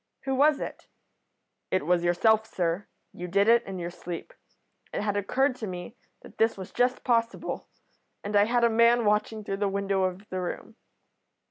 [0.21, 0.87] "'Who was it?'
[1.69, 2.87] "'It was yourself, sir.
[3.13, 4.33] You did it in your sleep.
[4.91, 7.67] It had occurred to me that this was just possible,
[8.23, 10.75] and I had a man watching through the window of the room.'